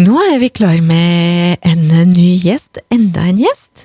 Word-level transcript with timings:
Nå 0.00 0.16
er 0.30 0.38
vi 0.40 0.48
klar 0.48 0.78
med 0.86 1.58
en 1.66 1.80
ny 2.08 2.28
gjest, 2.40 2.78
enda 2.94 3.26
en 3.28 3.40
gjest. 3.42 3.82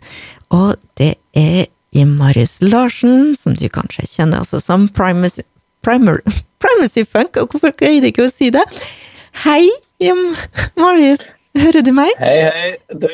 Og 0.54 0.78
det 1.00 1.16
er 1.36 1.66
Marius 2.08 2.62
Larsen, 2.64 3.34
som 3.36 3.56
du 3.58 3.66
kanskje 3.74 4.06
kjenner 4.08 4.46
altså 4.46 4.62
som 4.64 4.86
Primacy, 4.96 5.44
Primer, 5.84 6.22
Primacy 6.64 7.04
Funk. 7.04 7.36
Og 7.42 7.52
hvorfor 7.52 7.76
greide 7.76 8.08
jeg 8.08 8.16
ikke 8.16 8.30
å 8.30 8.32
si 8.32 8.52
det? 8.54 8.64
Hei, 9.44 9.66
Marius. 10.80 11.34
Hører 11.60 11.84
du 11.84 11.92
meg? 11.98 12.14
Hei, 12.22 12.48
hei. 12.48 12.72
Du, 12.96 13.10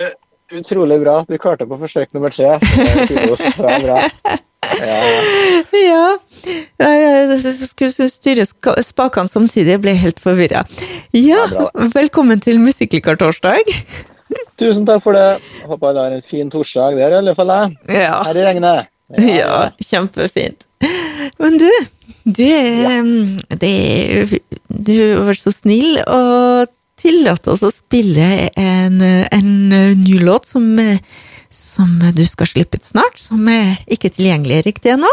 utrolig 0.61 0.99
bra. 1.01 1.21
Du 1.25 1.39
klarte 1.41 1.65
på 1.69 1.81
forsøk 1.81 2.13
nummer 2.13 2.33
tre. 2.33 2.57
Det 2.61 3.17
er 3.17 3.87
bra. 3.87 4.01
Ja, 4.79 4.97
ja. 5.81 6.05
Jeg 6.81 7.69
skulle 7.69 8.09
styre 8.09 8.45
spakene 8.45 9.29
samtidig, 9.29 9.75
jeg 9.75 9.83
ble 9.83 9.93
helt 9.99 10.21
forvirra. 10.23 10.63
Ja, 11.15 11.43
velkommen 11.93 12.41
til 12.43 12.59
Musikklikartorsdag. 12.63 13.71
Tusen 14.61 14.87
takk 14.87 15.03
for 15.03 15.17
det. 15.17 15.41
Håper 15.67 15.91
alle 15.91 16.05
har 16.05 16.17
en 16.17 16.25
fin 16.25 16.49
torsdag. 16.51 16.97
Det 16.97 17.05
er 17.05 17.15
i 17.15 17.19
alle 17.21 17.35
fall 17.37 17.51
jeg. 17.53 17.77
Ja. 18.01 18.21
Her 18.27 18.39
i 18.39 18.45
regnet. 18.47 18.91
Ja, 19.17 19.31
ja 19.35 19.55
kjempefint. 19.83 20.67
Men 21.41 21.57
du, 21.61 21.69
du, 22.23 22.45
ja. 22.45 23.01
det, 23.61 24.39
du 24.67 24.95
var 25.27 25.37
så 25.37 25.53
snill 25.53 25.99
og 26.05 26.71
tillate 27.01 27.53
oss 27.53 27.63
å 27.65 27.71
spille 27.73 28.47
en, 28.57 29.01
en 29.01 29.51
ny 30.01 30.19
låt 30.21 30.47
som, 30.49 30.67
som, 31.55 31.99
du 32.15 32.23
skal 32.27 32.49
slippe 32.49 32.79
ut 32.79 32.85
snart, 32.85 33.19
som 33.21 33.47
er 33.51 33.81
ikke 33.91 34.11
tilgjengelig 34.13 34.63
riktig 34.69 34.95
ennå? 34.95 35.11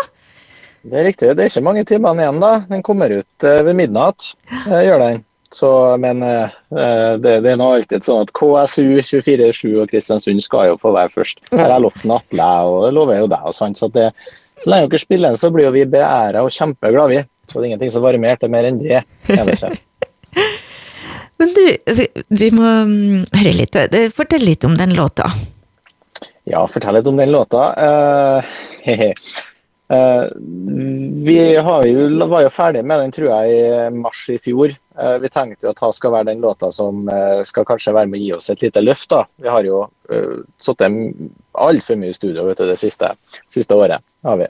Det 0.89 1.01
er 1.01 1.09
riktig. 1.09 1.31
Det 1.37 1.45
er 1.45 1.51
ikke 1.51 1.67
mange 1.67 1.85
timene 1.89 2.23
igjen, 2.25 2.43
da. 2.43 2.53
Den 2.69 2.85
kommer 2.87 3.13
ut 3.13 3.47
eh, 3.47 3.63
ved 3.67 3.77
midnatt. 3.79 4.33
Gjør 4.69 5.03
den. 5.03 5.25
Så, 5.55 5.97
men 5.97 6.23
eh, 6.23 6.51
det, 6.69 7.41
det, 7.45 7.53
er 7.53 7.57
nå 7.61 7.71
alltid 7.73 8.05
sånn 8.05 8.27
at 8.27 8.33
KSU 8.37 9.01
24-7 9.01 9.81
og 9.81 9.89
Kristiansund 9.91 10.45
skal 10.45 10.73
jo 10.73 10.77
få 10.81 10.93
være 10.97 11.13
først. 11.15 11.41
Her 11.53 11.65
har 11.65 11.75
jeg 11.79 11.85
lovt 11.87 12.05
Atle, 12.19 12.51
og 12.69 12.85
det 12.85 12.93
lover 12.99 13.23
jo 13.23 13.31
deg. 13.33 13.49
og 13.49 13.57
sånt, 13.57 13.81
så, 13.81 13.89
det, 13.95 14.11
så 14.61 14.73
lenge 14.73 14.93
dere 14.93 15.03
spiller 15.03 15.33
den, 15.33 15.41
så 15.41 15.53
blir 15.55 15.69
jo 15.69 15.75
vi 15.75 15.87
beæra 15.89 16.45
og 16.45 16.53
kjempeglade, 16.55 17.11
vi. 17.17 17.25
Så 17.49 17.57
det 17.57 17.65
er 17.65 17.71
ingenting 17.71 17.95
som 17.95 18.05
varmer 18.05 18.37
til 18.41 18.53
mer 18.53 18.69
enn 18.69 18.81
det. 18.83 19.01
Men 21.39 21.53
du, 21.55 21.65
vi 22.35 22.49
må 22.53 22.67
mm, 22.91 23.21
høre 23.39 23.55
litt. 23.57 23.79
Fortell 24.17 24.45
litt 24.45 24.67
om 24.69 24.75
den 24.77 24.93
låta. 24.99 25.31
Ja, 26.49 26.63
fortell 26.71 26.97
litt 26.97 27.09
om 27.11 27.19
den 27.19 27.33
låta. 27.33 27.63
Uh, 27.77 28.45
uh, 29.93 30.25
vi 31.27 31.37
jo, 31.55 31.65
var 32.31 32.45
jo 32.45 32.53
ferdig 32.53 32.85
med 32.89 33.03
den, 33.03 33.13
tror 33.13 33.29
jeg, 33.29 33.57
i 33.59 33.97
mars 33.97 34.23
i 34.33 34.39
fjor. 34.41 34.73
Uh, 34.97 35.19
vi 35.21 35.29
tenkte 35.33 35.69
jo 35.69 35.75
at 35.75 35.83
det 35.83 35.91
skal 35.97 36.15
være 36.15 36.31
den 36.31 36.45
låta 36.45 36.71
som 36.73 37.09
skal 37.45 37.67
kanskje 37.69 37.95
være 37.97 38.09
med 38.11 38.21
å 38.21 38.23
gi 38.23 38.31
oss 38.39 38.49
et 38.55 38.65
lite 38.65 38.85
løft. 38.85 39.11
da. 39.13 39.27
Vi 39.37 39.51
har 39.53 39.69
jo 39.69 39.83
uh, 39.89 40.39
sittet 40.63 40.97
altfor 41.53 42.01
mye 42.01 42.15
i 42.15 42.17
studio 42.17 42.47
vet 42.49 42.63
du, 42.63 42.69
det 42.71 42.79
siste, 42.81 43.13
siste 43.53 43.77
året. 43.77 44.05
har 44.25 44.41
vi. 44.41 44.49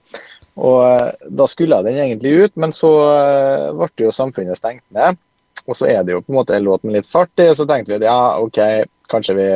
Og 0.59 1.19
Da 1.39 1.47
skulle 1.47 1.83
den 1.87 1.99
egentlig 1.99 2.35
ut, 2.45 2.55
men 2.59 2.73
så 2.75 2.93
ble 3.79 4.07
jo 4.07 4.15
samfunnet 4.15 4.59
stengt 4.59 4.85
ned. 4.95 5.19
Og 5.69 5.77
så 5.77 5.91
er 5.91 6.03
det 6.03 6.15
jo 6.15 6.23
på 6.23 6.33
en 6.33 6.39
måte 6.39 6.57
en 6.57 6.65
låt 6.67 6.87
med 6.87 6.97
litt 6.97 7.07
fart 7.07 7.43
i, 7.43 7.51
så 7.55 7.67
tenkte 7.69 7.93
vi 7.93 7.99
at 8.01 8.07
ja, 8.09 8.39
OK, 8.43 8.59
kanskje 9.11 9.37
vi, 9.39 9.49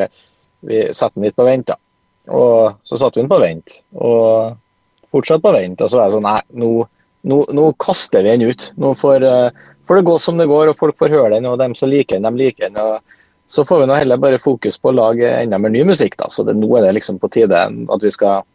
vi 0.69 0.85
setter 0.93 1.17
den 1.17 1.27
litt 1.27 1.39
på 1.39 1.47
vent, 1.49 1.73
da. 1.73 1.79
Og 2.31 2.75
så 2.87 2.99
satte 2.99 3.19
vi 3.19 3.25
den 3.25 3.33
på 3.33 3.41
vent, 3.43 3.81
og 3.99 4.59
fortsatt 5.15 5.43
på 5.43 5.55
vent. 5.55 5.81
Og 5.83 5.91
så 5.91 5.99
var 5.99 6.09
jeg 6.09 6.17
sånn 6.17 6.29
nei, 6.29 6.39
nå, 6.63 6.71
nå, 7.29 7.41
nå 7.51 7.67
kaster 7.83 8.23
vi 8.23 8.37
den 8.37 8.53
ut. 8.53 8.69
Nå 8.81 8.95
får, 8.99 9.27
uh, 9.27 9.75
får, 9.89 9.99
det 9.99 10.07
gå 10.11 10.17
som 10.23 10.39
det 10.39 10.49
går, 10.51 10.71
og 10.71 10.79
folk 10.79 10.99
får 11.03 11.17
høre 11.17 11.35
den, 11.35 11.51
og 11.51 11.59
dem 11.63 11.75
som 11.79 11.91
liker 11.91 12.21
den, 12.21 12.29
de 12.31 12.47
liker 12.47 12.69
den. 12.69 12.79
og 12.79 13.19
så 13.53 13.67
får 13.69 13.83
vi 13.83 13.87
nå 13.91 13.97
heller 13.99 14.17
bare 14.17 14.41
fokus 14.41 14.79
på 14.81 14.89
å 14.89 14.97
lage 14.97 15.29
enda 15.29 15.59
mer 15.61 15.73
ny 15.75 15.83
musikk. 15.85 16.17
da, 16.17 16.31
så 16.31 16.47
det, 16.47 16.55
Nå 16.57 16.71
er 16.79 16.87
det 16.87 16.95
liksom 16.97 17.19
på 17.21 17.29
tide 17.35 17.59
at 17.67 18.07
vi 18.07 18.13
skal 18.15 18.47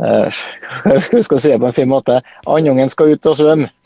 uh, 0.00 0.42
vi 1.16 1.22
skal 1.26 1.42
si 1.42 1.52
det 1.52 1.60
på 1.60 1.68
en 1.68 1.76
fin 1.76 1.90
måte. 1.90 2.22
Andungen 2.46 2.88
skal 2.92 3.16
ut 3.16 3.32
og 3.32 3.36
svømme. 3.40 3.68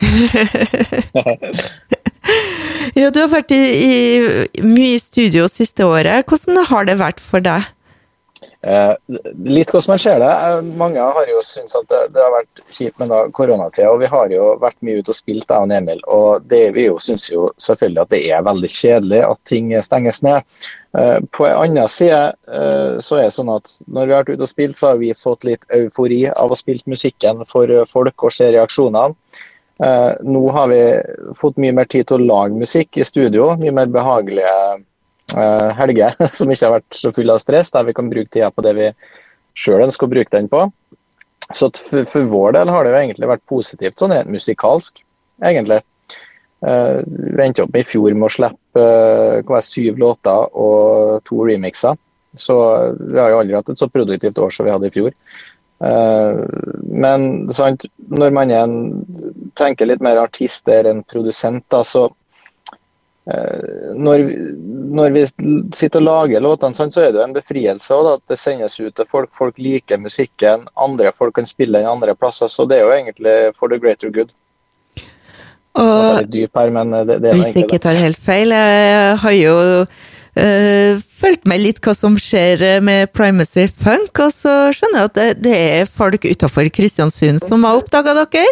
Ja, 2.96 3.10
du 3.12 3.20
har 3.20 3.28
vært 3.30 3.52
i, 3.54 3.58
i, 3.60 4.62
mye 4.66 4.94
i 4.96 5.02
studio 5.02 5.46
siste 5.50 5.86
året. 5.86 6.26
Hvordan 6.28 6.64
har 6.70 6.88
det 6.88 6.96
vært 7.00 7.20
for 7.22 7.42
deg? 7.44 7.66
Eh, 8.60 8.94
litt 9.44 9.70
hvordan 9.72 9.92
man 9.92 10.00
ser 10.02 10.18
det. 10.22 10.30
Eh, 10.30 10.62
mange 10.80 11.04
har 11.16 11.30
jo 11.30 11.40
syntes 11.44 11.76
at 11.78 11.88
det, 11.92 12.00
det 12.14 12.22
har 12.24 12.34
vært 12.34 12.62
kjipt 12.72 13.00
med 13.02 13.14
koronatida. 13.36 13.90
Og 13.92 14.02
vi 14.02 14.10
har 14.12 14.34
jo 14.34 14.50
vært 14.62 14.78
mye 14.86 15.00
ute 15.00 15.14
og 15.14 15.18
spilt, 15.18 15.48
jeg 15.48 15.68
og 15.68 15.74
Emil. 15.76 16.02
Og 16.12 16.48
det, 16.50 16.62
vi 16.76 16.86
jo 16.88 16.98
syns 17.02 17.28
jo 17.30 17.48
selvfølgelig 17.60 18.04
at 18.04 18.12
det 18.14 18.22
er 18.28 18.48
veldig 18.48 18.72
kjedelig 18.76 19.22
at 19.28 19.42
ting 19.50 19.72
stenges 19.86 20.22
ned. 20.26 20.48
Eh, 20.98 21.16
på 21.36 21.46
en 21.46 21.56
annen 21.66 21.88
side 21.90 22.20
eh, 22.50 22.98
så 23.00 23.20
er 23.20 23.28
det 23.28 23.36
sånn 23.36 23.52
at 23.54 23.72
når 23.86 24.08
vi 24.08 24.16
har 24.16 24.24
vært 24.24 24.34
ute 24.34 24.48
og 24.48 24.52
spilt, 24.52 24.80
så 24.80 24.92
har 24.92 25.00
vi 25.02 25.14
fått 25.16 25.48
litt 25.48 25.64
eufori 25.76 26.24
av 26.32 26.52
å 26.52 26.58
spille 26.58 26.84
musikken 26.90 27.46
for 27.48 27.70
folk 27.88 28.28
og 28.28 28.34
se 28.34 28.52
reaksjonene. 28.56 29.16
Eh, 29.80 30.12
nå 30.22 30.50
har 30.50 30.68
vi 30.68 30.80
fått 31.36 31.56
mye 31.56 31.72
mer 31.72 31.88
tid 31.88 32.08
til 32.08 32.20
å 32.20 32.28
lage 32.28 32.58
musikk 32.60 32.98
i 33.00 33.06
studio. 33.06 33.54
Mye 33.60 33.72
mer 33.72 33.88
behagelige 33.92 34.50
eh, 34.50 34.82
helger 35.78 36.16
som 36.38 36.50
ikke 36.50 36.66
har 36.66 36.76
vært 36.78 36.98
så 36.98 37.12
fulle 37.14 37.36
av 37.36 37.42
stress, 37.42 37.72
der 37.74 37.86
vi 37.88 37.96
kan 37.96 38.10
bruke 38.10 38.30
tida 38.32 38.50
på 38.54 38.64
det 38.66 38.74
vi 38.78 38.88
sjøl 39.58 39.84
ønsker 39.86 40.08
å 40.08 40.14
bruke 40.14 40.34
den 40.34 40.48
på. 40.50 40.64
Så 41.54 41.70
for, 41.74 42.06
for, 42.06 42.28
vår 42.30 42.54
del 42.58 42.70
har 42.70 42.84
det 42.84 42.92
jo 42.92 43.00
egentlig 43.00 43.30
vært 43.30 43.46
positivt 43.50 43.98
sånn 43.98 44.14
rent 44.14 44.30
musikalsk, 44.30 45.02
egentlig. 45.42 45.80
Uh, 46.60 47.00
vi 47.06 47.42
endte 47.42 47.64
opp 47.64 47.78
i 47.78 47.86
fjor 47.86 48.14
med 48.14 48.28
å 48.28 48.34
slippe 48.34 48.84
uh, 49.42 49.62
syv 49.64 49.98
låter 49.98 50.50
og 50.54 51.24
to 51.26 51.40
remixer. 51.48 51.98
Så 52.38 52.56
vi 53.00 53.18
har 53.18 53.32
jo 53.32 53.40
aldri 53.40 53.56
hatt 53.58 53.72
et 53.72 53.80
så 53.80 53.88
produktivt 53.90 54.38
år 54.38 54.52
som 54.54 54.68
vi 54.68 54.74
hadde 54.74 54.86
i 54.86 54.94
fjor. 54.94 55.14
Men 55.80 57.24
sant, 57.56 57.86
når 58.12 58.34
man 58.36 58.52
en, 58.54 58.74
tenker 59.58 59.88
litt 59.88 60.02
mer 60.04 60.20
artister 60.20 60.86
enn 60.86 61.00
produsent, 61.10 61.64
da, 61.72 61.80
så 61.82 62.04
når, 64.00 64.22
når, 64.96 65.14
vi 65.14 65.24
sitter 65.76 66.00
og 66.00 66.06
lager 66.06 66.42
låtene, 66.42 66.74
så 66.74 67.02
er 67.04 67.12
det 67.12 67.20
jo 67.20 67.26
en 67.26 67.36
befrielse 67.36 67.94
også, 67.94 68.14
at 68.18 68.32
det 68.32 68.38
sendes 68.40 68.78
ut 68.80 68.94
til 68.96 69.08
folk. 69.10 69.30
Folk 69.36 69.58
liker 69.60 70.00
musikken, 70.02 70.66
andre 70.76 71.12
folk 71.16 71.36
kan 71.38 71.48
spille 71.48 71.78
den 71.78 71.90
andre 71.90 72.16
plasser. 72.18 72.50
Så 72.50 72.66
det 72.70 72.80
er 72.80 72.88
jo 72.88 72.94
egentlig 72.96 73.36
for 73.58 73.70
the 73.70 73.78
greater 73.78 74.10
good. 74.10 74.32
Og, 75.78 76.18
her, 76.18 76.24
det, 76.26 77.20
det 77.22 77.34
hvis 77.36 77.52
jeg 77.54 77.64
ikke 77.68 77.78
tar 77.78 77.98
helt 78.00 78.18
feil, 78.18 78.50
jeg 78.50 79.18
har 79.22 79.34
jo 79.36 79.54
øh, 80.34 81.02
fulgt 81.20 81.46
med 81.46 81.62
litt 81.62 81.78
hva 81.84 81.94
som 81.94 82.16
skjer 82.18 82.64
eh, 82.66 82.80
med 82.82 83.12
Primacy 83.14 83.68
Funk, 83.70 84.18
og 84.18 84.34
så 84.34 84.54
skjønner 84.74 85.04
jeg 85.04 85.10
at 85.12 85.20
det, 85.20 85.28
det 85.46 85.54
er 85.78 85.86
folk 85.86 86.26
utafor 86.26 86.66
Kristiansund 86.74 87.38
som 87.44 87.62
har 87.68 87.78
oppdaga 87.78 88.16
dere? 88.18 88.50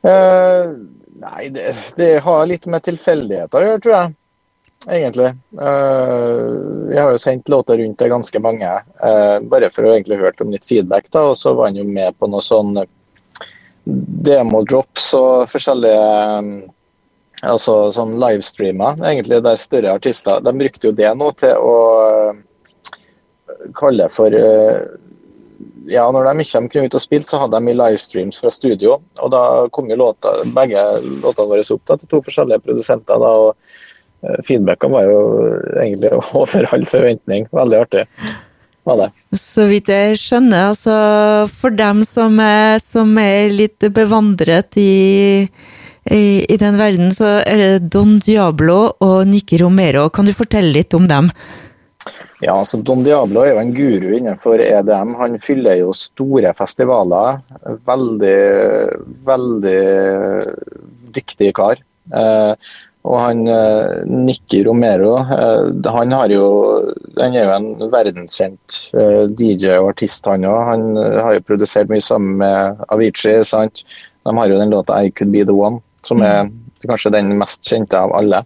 Uh, 0.00 0.99
nei, 1.20 1.50
det, 1.54 1.74
det, 1.98 2.08
har 2.24 2.48
litt 2.48 2.66
med 2.70 2.84
tilfeldigheter 2.86 3.60
å 3.60 3.68
gjøre, 3.68 3.82
tror 3.84 3.96
jeg. 3.96 4.16
Egentlig. 4.88 5.30
Uh, 5.60 6.88
jeg 6.88 7.00
har 7.02 7.12
jo 7.12 7.20
sendt 7.20 7.52
låter 7.52 7.82
rundt 7.82 7.98
til 8.00 8.12
ganske 8.12 8.40
mange, 8.40 8.70
bare 9.52 9.68
for 9.74 9.84
å 9.84 9.92
egentlig 9.92 10.20
hørt 10.22 10.40
om 10.40 10.52
litt 10.54 10.64
feedback. 10.64 11.10
da, 11.12 11.26
Og 11.30 11.36
så 11.36 11.52
var 11.54 11.68
han 11.68 11.80
jo 11.82 11.84
med 11.84 12.16
på 12.16 12.30
noe 12.32 12.44
sånn 12.44 12.72
demo-drops 13.84 15.12
og 15.18 15.48
forskjellige 15.52 16.70
altså 17.46 17.74
sånn 17.94 18.16
livestreamer, 18.20 19.00
egentlig, 19.06 19.40
der 19.44 19.60
større 19.60 19.94
artister 19.96 20.42
de 20.44 20.52
brukte 20.56 20.90
jo 20.90 20.96
det 20.96 21.10
nå 21.16 21.30
til 21.40 21.56
å 21.56 21.76
eh, 22.06 23.04
kalle 23.78 24.08
for 24.12 24.34
eh, 24.36 24.82
ja, 25.88 26.04
når 26.12 26.28
de 26.28 26.44
kom 26.44 26.84
ut 26.84 26.96
og 26.98 27.02
spilte, 27.02 27.30
så 27.30 27.40
hadde 27.44 27.60
de 27.60 27.72
i 27.72 27.78
livestreams 27.78 28.40
fra 28.42 28.52
studio. 28.52 28.98
og 29.20 29.30
Da 29.32 29.42
kom 29.72 29.88
jo 29.90 29.96
låta, 29.96 30.40
begge 30.44 30.82
låtene 31.22 31.48
våre 31.54 31.64
opp 31.64 31.86
da, 31.86 31.96
til 31.96 32.10
to 32.10 32.20
forskjellige 32.26 32.64
produsenter. 32.66 33.18
da, 33.22 33.32
og 33.46 34.44
Feedbacken 34.44 34.92
var 34.92 35.08
jo 35.08 35.18
egentlig 35.80 36.12
over 36.42 36.68
all 36.74 36.84
forventning. 36.84 37.48
Veldig 37.52 37.82
artig. 37.86 38.06
Så 39.36 39.68
vidt 39.70 39.90
jeg 39.92 40.16
skjønner, 40.18 40.72
altså 40.72 40.94
for 41.52 41.70
dem 41.76 42.00
som 42.04 42.40
er, 42.42 42.80
som 42.82 43.12
er 43.20 43.52
litt 43.52 43.84
bevandret 43.94 44.76
i 44.80 45.46
i, 46.10 46.44
i 46.48 46.56
den 46.56 46.78
verden 46.80 47.10
så 47.12 47.38
er 47.44 47.60
det 47.60 47.90
Don 47.92 48.18
Diablo 48.24 48.96
og 49.04 49.28
Nikki 49.28 49.60
Romero. 49.60 50.08
Kan 50.08 50.26
du 50.26 50.32
fortelle 50.34 50.72
litt 50.72 50.96
om 50.96 51.06
dem? 51.10 51.28
Ja, 52.40 52.64
så 52.64 52.80
Don 52.80 53.04
Diablo 53.04 53.42
er 53.44 53.54
jo 53.54 53.62
en 53.62 53.74
guru 53.76 54.12
innenfor 54.16 54.62
EDM. 54.64 55.14
Han 55.20 55.38
fyller 55.42 55.80
jo 55.82 55.92
store 55.96 56.54
festivaler. 56.56 57.42
Veldig, 57.88 58.38
veldig 59.26 59.80
dyktig 61.16 61.52
kar. 61.58 61.82
Eh, 62.16 62.70
og 63.08 63.16
han 63.16 63.46
eh, 63.48 64.00
Nikki 64.08 64.62
Romero, 64.66 65.14
eh, 65.20 65.68
han, 65.92 66.12
har 66.12 66.32
jo, 66.32 66.46
han 67.16 67.36
er 67.36 67.46
jo 67.46 67.54
en 67.54 67.92
verdenskjent 67.92 68.80
eh, 68.92 69.24
DJ 69.36 69.78
og 69.78 69.94
artist, 69.94 70.28
han 70.28 70.44
òg. 70.48 70.60
Han 70.68 70.88
eh, 71.00 71.20
har 71.20 71.36
jo 71.38 71.46
produsert 71.48 71.92
mye 71.92 72.04
sammen 72.04 72.36
med 72.42 72.82
Avicii. 72.92 73.40
sant? 73.48 73.84
De 74.28 74.36
har 74.36 74.52
jo 74.52 74.60
den 74.60 74.72
låta 74.72 75.00
'I 75.00 75.12
Could 75.16 75.32
Be 75.32 75.44
The 75.44 75.56
One' 75.56 75.80
som 76.04 76.22
er 76.24 76.48
kanskje 76.88 77.12
den 77.12 77.34
mest 77.40 77.64
kjente 77.68 77.98
av 77.98 78.12
alle. 78.16 78.44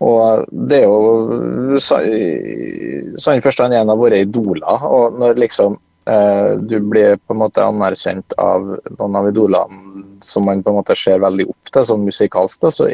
Og 0.00 0.48
det 0.50 0.80
er 0.80 0.88
jo 0.88 1.76
sann 1.80 3.44
forstand 3.44 3.76
en 3.76 3.92
av 3.92 4.00
våre 4.00 4.22
idoler. 4.24 4.84
Og 4.88 5.18
når 5.20 5.40
liksom 5.42 5.76
eh, 6.08 6.56
du 6.56 6.78
blir 6.80 7.18
på 7.20 7.36
en 7.36 7.42
måte 7.42 7.64
anerkjent 7.64 8.36
av 8.40 8.64
noen 8.96 9.18
av 9.20 9.28
idolene 9.28 10.06
som 10.24 10.44
man 10.44 10.62
på 10.64 10.72
en 10.72 10.76
måte 10.80 10.96
ser 10.96 11.20
veldig 11.22 11.46
opp 11.48 11.70
til, 11.72 11.84
sånn 11.86 12.02
musikalsk, 12.04 12.60
da, 12.60 12.72
så 12.74 12.88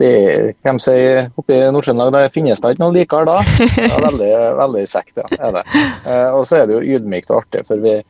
det 0.00 0.12
hvem 0.64 0.80
sier 0.82 1.30
oppe 1.40 1.56
i 1.56 1.70
Nord-Trøndelag 1.72 2.16
det 2.16 2.34
finnes 2.34 2.60
da 2.60 2.72
ikke 2.72 2.84
noe 2.84 2.96
likere 2.96 3.28
da. 3.28 3.38
Det 3.76 3.86
er 3.88 4.04
veldig, 4.08 4.32
veldig 4.60 4.82
kjekt, 4.88 5.14
ja. 5.20 5.28
Er 5.38 5.56
det. 5.58 5.62
Eh, 5.76 6.28
og 6.32 6.44
så 6.48 6.62
er 6.62 6.68
det 6.68 6.76
jo 6.76 6.98
ydmykt 6.98 7.32
og 7.32 7.42
artig, 7.44 7.64
for 7.68 7.80
vi 7.84 8.00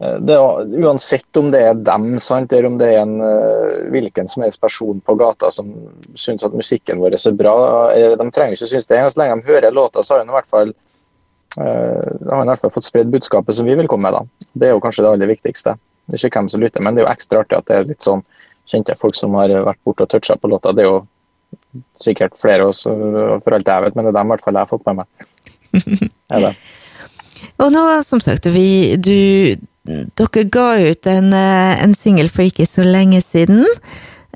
det 0.00 0.32
er, 0.32 0.70
uansett 0.80 1.36
om 1.36 1.50
det 1.52 1.60
er 1.60 1.80
dem, 1.84 2.14
sant, 2.24 2.52
eller 2.52 2.70
om 2.70 2.76
det 2.80 2.86
er 2.88 3.02
en 3.02 3.18
uh, 3.20 3.90
hvilken 3.92 4.30
som 4.32 4.44
helst 4.46 4.60
person 4.62 5.02
på 5.04 5.16
gata 5.20 5.50
som 5.52 5.74
syns 6.16 6.46
at 6.46 6.56
musikken 6.56 7.02
vår 7.02 7.18
er 7.18 7.36
bra, 7.36 7.56
eller 7.92 8.16
de 8.16 8.28
trenger 8.32 8.56
ikke 8.56 8.70
synes 8.70 8.88
det, 8.88 9.00
så 9.12 9.20
lenge 9.20 9.36
de 9.42 9.52
hører 9.52 9.76
låta, 9.76 10.00
så 10.00 10.16
har 10.16 10.24
de 10.24 10.32
i 10.32 10.38
hvert 10.38 10.48
fall 10.48 10.72
uh, 10.72 12.08
har 12.30 12.46
i 12.46 12.48
hvert 12.48 12.64
fall 12.64 12.74
fått 12.78 12.88
spredd 12.88 13.12
budskapet 13.12 13.58
som 13.58 13.68
vi 13.68 13.76
vil 13.76 13.90
komme 13.92 14.08
med. 14.08 14.16
da. 14.16 14.48
Det 14.56 14.70
er 14.70 14.74
jo 14.76 14.80
kanskje 14.80 15.04
det 15.04 15.12
aller 15.12 15.34
viktigste. 15.34 15.76
Det 16.08 16.16
ikke 16.16 16.40
hvem 16.40 16.48
som 16.54 16.64
lytter, 16.64 16.82
men 16.82 16.96
det 16.96 17.04
er 17.04 17.08
jo 17.08 17.12
ekstra 17.12 17.44
artig 17.44 17.60
at 17.60 17.68
det 17.68 17.76
er 17.76 17.88
litt 17.92 18.08
sånn 18.08 18.24
kjente 18.70 18.96
folk 18.96 19.18
som 19.18 19.36
har 19.36 19.52
vært 19.52 19.84
borte 19.84 20.08
og 20.08 20.14
toucha 20.14 20.40
på 20.40 20.48
låta. 20.48 20.72
Det 20.72 20.86
er 20.86 20.88
jo 20.88 21.00
sikkert 22.00 22.40
flere 22.40 22.64
av 22.64 22.72
oss, 22.72 22.86
for 22.88 23.56
alt 23.56 23.68
jeg 23.68 23.84
vet, 23.84 23.96
men 23.98 24.06
det 24.06 24.14
er 24.14 24.22
dem 24.22 24.30
i 24.30 24.32
hvert 24.32 24.48
fall 24.48 24.56
jeg 24.56 24.64
har 24.64 24.72
fått 24.72 24.88
med 24.88 25.02
meg. 25.02 25.26
er 26.34 26.46
det. 26.48 26.54
Og 27.60 27.72
nå, 27.74 27.84
som 28.06 28.22
sagt, 28.22 28.48
vi, 28.52 28.96
du, 28.96 29.56
dere 30.18 30.46
ga 30.52 30.68
ut 30.90 31.10
en, 31.10 31.32
en 31.34 31.96
singel 31.98 32.30
for 32.32 32.46
ikke 32.46 32.68
så 32.68 32.86
lenge 32.86 33.22
siden. 33.24 33.64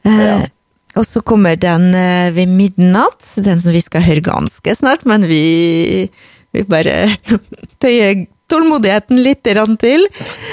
Ja. 0.05 0.43
Eh, 0.43 0.51
og 0.95 1.07
så 1.09 1.25
kommer 1.27 1.57
den 1.59 1.89
eh, 1.99 2.31
ved 2.35 2.53
midnatt, 2.55 3.33
den 3.35 3.59
som 3.63 3.75
vi 3.75 3.83
skal 3.83 4.05
høre 4.07 4.23
ganske 4.23 4.77
snart, 4.79 5.03
men 5.09 5.27
vi, 5.27 6.07
vi 6.55 6.63
bare 6.71 7.17
tøyer 7.83 8.27
tålmodigheten 8.51 9.23
litt 9.25 9.43
til. 9.45 10.07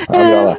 Ja, 0.09 0.55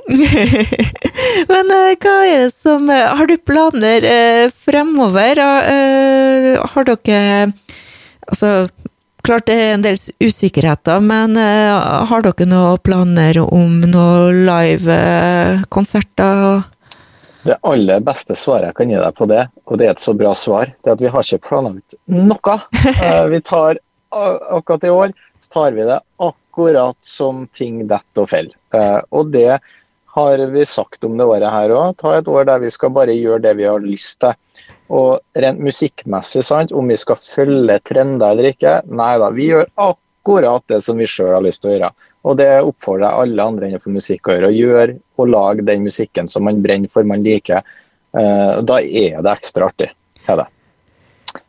Men 1.52 1.72
eh, 1.72 1.94
hva 1.96 2.14
er 2.28 2.44
det 2.44 2.52
som 2.54 2.88
eh, 2.92 3.08
Har 3.16 3.26
du 3.26 3.36
planer 3.40 4.04
eh, 4.06 4.50
fremover? 4.52 5.40
Har 5.40 6.88
dere 6.88 7.52
Altså, 8.22 8.68
klart 9.24 9.46
det 9.48 9.54
er 9.54 9.74
en 9.74 9.84
del 9.84 9.96
usikkerheter, 10.22 11.00
men 11.04 11.36
har 11.36 12.22
dere 12.26 12.46
noen 12.48 12.78
planer 12.84 13.38
om 13.44 13.80
noen 13.86 14.46
live-konserter? 14.48 16.62
Det 17.42 17.56
aller 17.66 18.00
beste 18.06 18.34
svaret 18.38 18.66
jeg 18.70 18.76
kan 18.78 18.90
gi 18.92 18.98
deg 19.02 19.14
på 19.18 19.24
det, 19.30 19.44
og 19.66 19.78
det 19.78 19.84
er 19.86 19.92
et 19.96 20.02
så 20.02 20.12
bra 20.14 20.32
svar, 20.38 20.66
det 20.82 20.88
er 20.90 20.94
at 20.94 21.02
vi 21.02 21.10
har 21.10 21.22
ikke 21.26 21.48
planlagt 21.48 21.90
noe. 22.06 22.54
Vi 23.32 23.38
tar 23.42 23.72
akkurat 24.12 24.84
i 24.84 24.92
år 24.92 25.08
så 25.42 25.52
tar 25.52 25.72
vi 25.72 25.82
det 25.82 26.00
akkurat 26.16 26.96
som 27.00 27.46
ting 27.52 27.86
detter 27.86 28.24
og 28.24 28.30
faller. 28.30 28.54
Eh, 28.74 29.00
og 29.10 29.32
det 29.34 29.58
har 30.14 30.44
vi 30.52 30.64
sagt 30.68 31.04
om 31.04 31.16
det 31.18 31.26
året 31.26 31.50
her 31.50 31.74
òg. 31.74 31.96
Ta 31.98 32.18
et 32.18 32.28
år 32.28 32.46
der 32.46 32.62
vi 32.62 32.70
skal 32.70 32.92
bare 32.94 33.16
gjøre 33.16 33.42
det 33.46 33.56
vi 33.58 33.66
har 33.66 33.82
lyst 33.82 34.20
til. 34.22 34.36
Og 34.92 35.40
rent 35.40 35.60
musikkmessig, 35.64 36.42
sant, 36.44 36.72
om 36.76 36.90
vi 36.90 36.98
skal 37.00 37.20
følge 37.20 37.78
trender 37.88 38.34
eller 38.34 38.50
ikke, 38.50 38.78
nei 38.92 39.12
da. 39.22 39.30
Vi 39.32 39.48
gjør 39.48 39.70
akkurat 39.80 40.64
det 40.68 40.82
som 40.84 41.00
vi 41.00 41.08
sjøl 41.08 41.32
har 41.38 41.44
lyst 41.46 41.64
til 41.64 41.72
å 41.72 41.76
gjøre. 41.76 41.92
Og 42.28 42.36
det 42.38 42.50
oppfordrer 42.60 43.06
jeg 43.08 43.24
alle 43.24 43.46
andre 43.48 43.70
innenfor 43.70 43.94
musikk 43.94 44.28
å 44.28 44.36
gjøre. 44.36 44.52
Gjør 44.54 44.94
og 45.18 45.30
lage 45.32 45.64
den 45.66 45.86
musikken 45.86 46.28
som 46.30 46.44
man 46.46 46.60
brenner 46.62 46.92
for, 46.92 47.08
man 47.08 47.24
liker. 47.24 47.64
Eh, 48.12 48.58
da 48.68 48.78
er 48.82 49.22
det 49.24 49.32
ekstra 49.32 49.70
artig. 49.72 49.88
Er 50.28 50.44
det. 50.44 50.48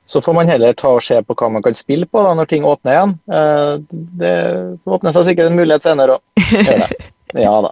Så 0.06 0.22
får 0.24 0.34
man 0.36 0.50
heller 0.50 0.74
ta 0.78 0.96
og 0.96 1.04
se 1.04 1.20
på 1.24 1.36
hva 1.38 1.50
man 1.54 1.64
kan 1.64 1.76
spille 1.78 2.08
på 2.10 2.24
da, 2.24 2.34
når 2.38 2.50
ting 2.50 2.66
åpner 2.68 2.96
igjen. 2.96 3.16
Eh, 3.28 3.74
det 4.20 4.36
åpner 4.88 5.16
seg 5.16 5.30
sikkert 5.30 5.52
en 5.52 5.60
mulighet 5.60 5.86
senere 5.86 6.20
òg. 6.20 7.02
Ja 7.34 7.54
da. 7.66 7.72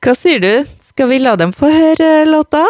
Hva 0.00 0.14
sier 0.16 0.38
du, 0.40 0.64
skal 0.80 1.10
vi 1.10 1.18
la 1.20 1.34
dem 1.36 1.50
få 1.52 1.68
høre 1.68 2.24
låta? 2.24 2.62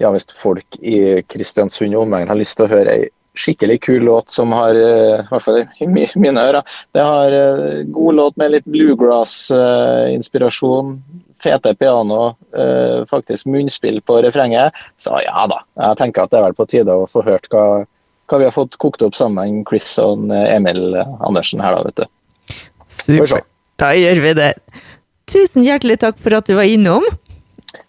Ja, 0.00 0.08
hvis 0.14 0.30
folk 0.32 0.78
i 0.80 1.20
Kristiansund 1.28 1.94
og 1.94 2.06
omegn 2.06 2.30
har 2.30 2.40
lyst 2.40 2.56
til 2.58 2.66
å 2.66 2.72
høre 2.72 2.96
ei 2.96 3.08
skikkelig 3.34 3.80
kul 3.84 4.02
låt 4.02 4.30
som 4.30 4.52
har, 4.52 4.74
eh, 4.74 5.20
i 5.20 5.26
hvert 5.30 5.42
fall 5.42 5.58
i 5.60 5.86
mine 5.86 6.40
ører, 6.40 6.62
det 6.92 7.02
har 7.04 7.32
eh, 7.32 7.82
god 7.86 8.14
låt 8.14 8.36
med 8.40 8.50
litt 8.54 8.64
bluegrass-inspirasjon, 8.66 11.02
fete 11.42 11.74
piano, 11.78 12.36
eh, 12.56 13.04
faktisk 13.10 13.46
munnspill 13.46 14.00
på 14.02 14.22
refrenget, 14.24 14.72
så 14.98 15.20
ja 15.24 15.46
da. 15.50 15.58
Jeg 15.78 15.96
tenker 16.02 16.22
at 16.24 16.30
det 16.32 16.38
er 16.40 16.46
vel 16.48 16.58
på 16.58 16.70
tide 16.70 16.92
å 16.92 17.10
få 17.10 17.20
hørt 17.26 17.46
hva, 17.52 17.64
hva 18.28 18.36
vi 18.38 18.46
har 18.48 18.56
fått 18.56 18.74
kokt 18.82 19.02
opp 19.06 19.16
sammen, 19.18 19.64
Chris 19.68 19.98
og 20.02 20.14
Emil 20.30 20.82
Andersen 21.20 21.60
her, 21.64 21.72
da, 21.78 21.82
vet 21.86 21.96
du. 22.02 22.06
Supert. 22.90 23.46
Da 23.80 23.88
gjør 23.96 24.18
vi 24.20 24.30
det. 24.36 24.52
Tusen 25.30 25.62
hjertelig 25.64 25.96
takk 26.02 26.16
for 26.20 26.30
at 26.36 26.46
du 26.50 26.54
var 26.58 26.68
innom. 26.68 27.04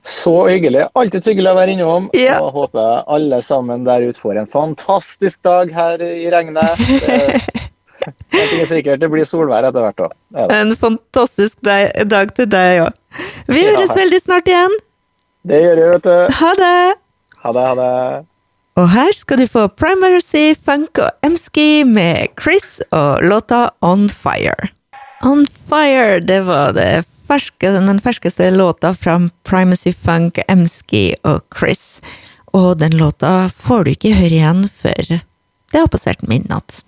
Så 0.05 0.47
hyggelig. 0.49 0.85
Alltid 0.97 1.25
hyggelig 1.31 1.51
å 1.51 1.57
være 1.57 1.75
innom. 1.75 2.09
Ja. 2.17 2.39
Og 2.43 2.53
håper 2.57 3.03
alle 3.09 3.41
sammen 3.45 3.85
der 3.87 4.05
ute 4.05 4.19
får 4.19 4.41
en 4.43 4.49
fantastisk 4.49 5.41
dag 5.47 5.73
her 5.73 6.01
i 6.05 6.29
regnet. 6.33 6.81
Det, 8.01 8.39
er 8.57 8.65
sikkert 8.65 8.97
det 8.97 9.11
blir 9.13 9.27
solvær 9.29 9.67
etter 9.67 9.83
hvert 9.85 9.99
òg. 10.07 10.13
En 10.49 10.71
fantastisk 10.73 11.59
dag 11.61 12.31
til 12.33 12.47
deg 12.49 12.79
òg. 12.87 12.95
Vi 13.45 13.61
ja. 13.61 13.75
høres 13.75 13.93
veldig 13.93 14.21
snart 14.23 14.49
igjen. 14.49 14.73
Det 15.45 15.59
gjør 15.61 15.77
vi, 15.77 15.85
vet 15.91 16.07
du. 16.07 16.15
Ha 16.39 16.51
det. 16.57 16.73
Ha 17.43 17.53
det, 17.53 17.67
ha 17.67 17.75
det. 17.77 18.25
Og 18.81 18.89
her 18.89 19.13
skal 19.13 19.41
du 19.41 19.45
få 19.51 19.67
Primacy, 19.77 20.55
Funk 20.57 21.01
og 21.03 21.11
Emski 21.27 21.83
med 21.85 22.33
Chris 22.41 22.79
og 22.89 23.21
låta 23.21 23.67
On 23.85 24.07
Fire. 24.09 24.71
On 25.27 25.45
Fire, 25.45 26.21
det 26.25 26.41
var 26.47 26.73
det 26.77 27.03
ferske, 27.27 27.71
den 27.73 28.01
ferskeste 28.01 28.49
låta 28.53 28.93
fra 28.97 29.17
Primacy 29.47 29.93
Funk, 29.93 30.39
Emski 30.47 31.11
og 31.27 31.43
Chris. 31.57 32.01
Og 32.53 32.77
den 32.81 32.97
låta 32.99 33.49
får 33.49 33.83
du 33.85 33.91
ikke 33.93 34.15
høre 34.17 34.39
igjen 34.41 34.65
før 34.67 35.19
det 35.71 35.79
har 35.79 35.91
passert 35.91 36.25
midnatt. 36.27 36.81